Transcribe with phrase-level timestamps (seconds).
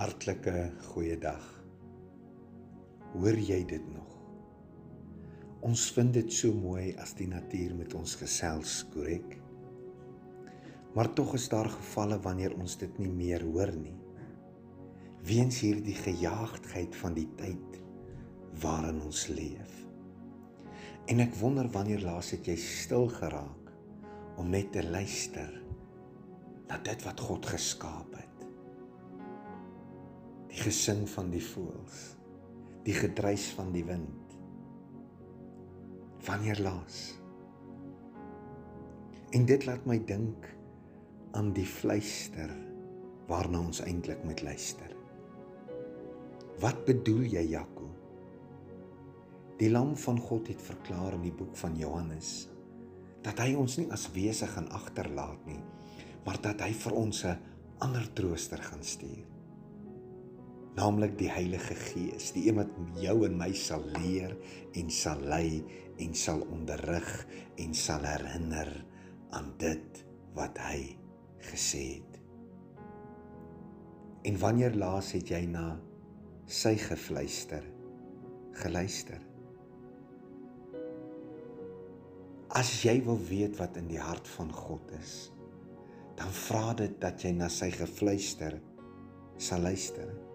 [0.00, 1.42] Hartlike goeiedag.
[3.12, 4.14] Hoor jy dit nog?
[5.68, 9.34] Ons vind dit so mooi as die natuur met ons gesels, korrek?
[10.96, 13.98] Maar tog is daar gevalle wanneer ons dit nie meer hoor nie.
[15.28, 17.78] Weens hierdie gejaagdheid van die tyd
[18.64, 19.76] waarin ons leef.
[21.12, 23.68] En ek wonder wanneer laas het jy stil geraak
[24.40, 25.52] om net te luister
[26.72, 28.29] na dit wat God geskaap het
[30.60, 32.00] die gesing van die voëls,
[32.84, 34.34] die gedruis van die wind.
[36.26, 36.98] Wanneer laas?
[39.32, 40.50] En dit laat my dink
[41.38, 42.52] aan die fluister
[43.30, 44.92] waarna ons eintlik moet luister.
[46.60, 47.88] Wat bedoel jy, Jaco?
[49.62, 52.50] Die lam van God het verklaar in die boek van Johannes
[53.24, 55.60] dat hy ons nie as wese gaan agterlaat nie,
[56.24, 57.36] maar dat hy vir ons 'n
[57.84, 59.29] ander trooster gaan stuur
[60.80, 62.70] naamlik die Heilige Gees, die een wat
[63.02, 64.32] jou en my sal leer
[64.78, 65.60] en sal lei
[66.00, 67.08] en sal onderrig
[67.60, 68.70] en sal herinner
[69.36, 70.00] aan dit
[70.36, 70.78] wat hy
[71.50, 72.16] gesê het.
[74.24, 75.74] En wanneer laas het jy na
[76.48, 77.66] sy gefluister
[78.62, 79.20] geluister?
[82.56, 85.28] As jy wil weet wat in die hart van God is,
[86.16, 88.56] dan vra dit dat jy na sy gefluister
[89.40, 90.29] sal luister.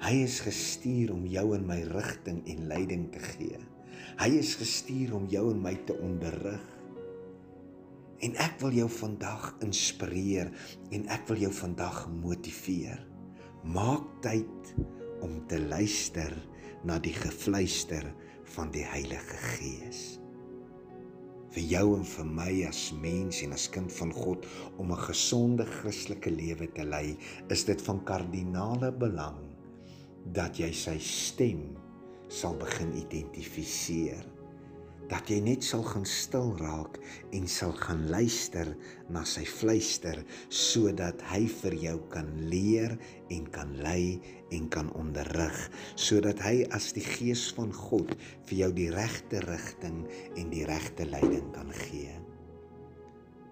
[0.00, 3.58] Hy is gestuur om jou in my rigting en leiding te gee.
[4.16, 6.62] Hy is gestuur om jou en my te onderrig.
[8.24, 10.48] En ek wil jou vandag inspireer
[10.96, 13.04] en ek wil jou vandag motiveer.
[13.60, 14.72] Maak tyd
[15.20, 16.32] om te luister
[16.88, 18.08] na die gefluister
[18.56, 20.02] van die Heilige Gees.
[21.52, 24.48] Vir jou en vir my as mens en as kind van God
[24.78, 27.18] om 'n gesonde Christelike lewe te lei,
[27.50, 29.49] is dit van kardinale belang
[30.34, 31.64] dat jy sy stem
[32.30, 34.26] sal begin identifiseer
[35.10, 37.00] dat jy net sal gaan stil raak
[37.34, 38.68] en sal gaan luister
[39.10, 40.20] na sy fluister
[40.54, 42.94] sodat hy vir jou kan leer
[43.34, 44.20] en kan lei
[44.54, 45.58] en kan onderrig
[45.98, 48.14] sodat hy as die gees van God
[48.46, 50.04] vir jou die regte rigting
[50.38, 52.14] en die regte leiding kan gee.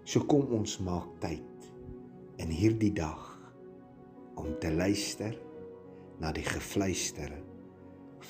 [0.07, 1.67] So kom ons maak tyd
[2.39, 3.35] in hierdie dag
[4.39, 5.35] om te luister
[6.23, 7.33] na die gefluister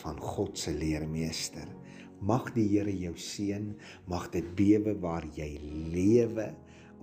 [0.03, 1.69] van God se leermeester.
[2.21, 3.71] Mag die Here jou seën,
[4.11, 5.53] mag dit bewe waar jy
[5.95, 6.51] lewe.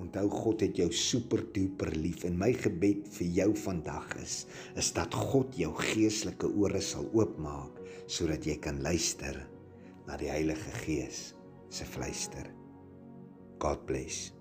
[0.01, 4.41] Onthou God het jou super duper lief en my gebed vir jou vandag is
[4.75, 7.79] is dat God jou geestelike ore sal oopmaak
[8.11, 9.39] sodat jy kan luister
[10.05, 11.29] na die Heilige Gees
[11.71, 12.51] se fluister.
[13.63, 14.34] God bless.